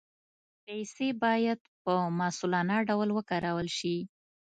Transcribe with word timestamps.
پیسې 0.65 1.07
باید 1.23 1.59
په 1.83 1.93
مسؤلانه 2.19 2.77
ډول 2.89 3.09
وکارول 3.17 3.67
شي. 3.77 3.97